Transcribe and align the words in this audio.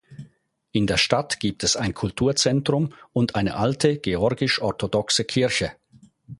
In 0.71 0.87
der 0.87 0.97
Stadt 0.97 1.39
gibt 1.39 1.63
es 1.63 1.75
ein 1.75 1.93
Kulturzentrum 1.93 2.91
und 3.13 3.35
eine 3.35 3.55
alte 3.55 3.99
georgisch-orthodoxe 3.99 5.25
Kirche. 5.25 5.73